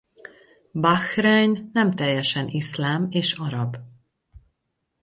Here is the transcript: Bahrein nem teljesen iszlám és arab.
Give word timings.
Bahrein 0.73 1.69
nem 1.73 1.91
teljesen 1.91 2.47
iszlám 2.47 3.07
és 3.11 3.33
arab. 3.33 3.77